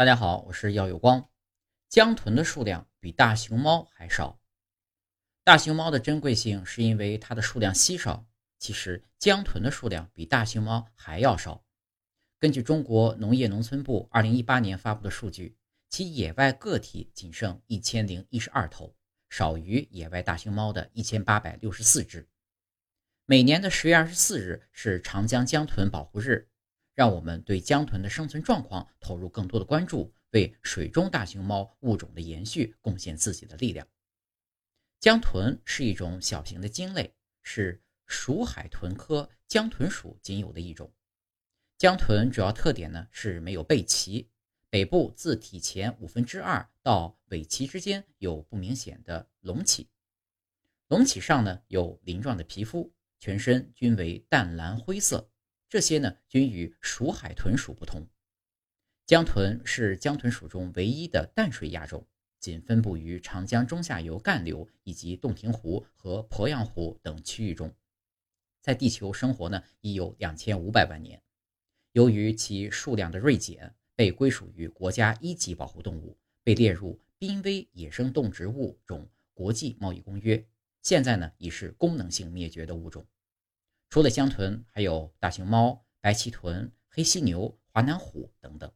[0.00, 1.28] 大家好，我是耀有光。
[1.90, 4.40] 江豚的数量比大熊猫还少。
[5.44, 8.26] 大熊猫的珍贵性是因为它的数量稀少，
[8.58, 11.66] 其实江豚的数量比大熊猫还要少。
[12.38, 15.58] 根据中国农业农村部二零一八年发布的数据，
[15.90, 18.96] 其野外个体仅剩一千零一十二头，
[19.28, 22.26] 少于野外大熊猫的一千八百六十四只。
[23.26, 26.48] 每年的十月二十四日是长江江豚保护日。
[27.00, 33.88] 让我们对江豚的生存状况投入更多的关注，为水中大熊猫物种的延续贡献自己的力量。
[34.98, 40.92] 江豚是一种小型的鲸类，是鼠海豚科江豚属仅有的一种。
[41.78, 44.28] 江豚主要特点呢是没有背鳍，
[44.68, 49.88] 北部自体前五分之二到尾鳍之间有不明显的隆起，
[50.88, 55.29] 隆起上呢有鳞状的皮肤，全身均为淡蓝灰色。
[55.70, 58.04] 这些呢均与鼠海豚属不同。
[59.06, 62.04] 江豚是江豚属中唯一的淡水亚种，
[62.40, 67.72] 仅分布于长江中下游干流以及洞庭湖和鄱阳湖等区域中，
[68.60, 71.22] 在地球生活呢已有两千五百万年。
[71.92, 80.44] 由于其数量的锐减，被归属于国家一级保护动物，被列入濒危野生动植物种国际贸易公约。
[80.82, 83.06] 现在呢已是功能性灭绝的物种。
[83.90, 88.70] 除了江豚，还有大熊猫、白鳍豚、黑犀牛、华南虎等等。